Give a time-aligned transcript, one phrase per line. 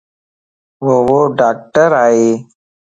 [0.85, 2.27] وو ڊاڪٽر ائي